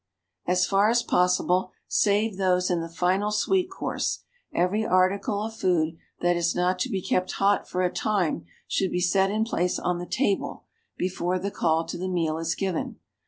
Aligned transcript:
As 0.47 0.65
far 0.65 0.89
as 0.89 1.03
possible, 1.03 1.69
save 1.87 2.37
those 2.37 2.71
in 2.71 2.81
the 2.81 2.89
final 2.89 3.29
sweet 3.29 3.69
course, 3.69 4.23
every 4.51 4.83
article 4.83 5.43
of 5.43 5.55
food 5.55 5.95
that 6.21 6.35
is 6.35 6.55
not 6.55 6.79
to 6.79 6.89
be 6.89 7.03
kept 7.03 7.33
hot 7.33 7.69
for 7.69 7.83
a 7.83 7.93
time 7.93 8.45
should 8.67 8.91
be 8.91 8.99
set 8.99 9.29
in 9.29 9.45
place 9.45 9.77
on 9.77 9.99
the 9.99 10.07
table 10.07 10.63
before 10.97 11.37
the 11.37 11.51
call 11.51 11.85
to 11.85 11.99
the 11.99 12.09
meal 12.09 12.39
is 12.39 12.55
given. 12.55 12.95